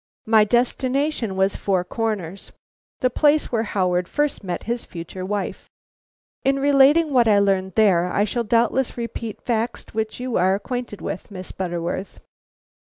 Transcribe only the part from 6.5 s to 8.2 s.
relating what I learned there,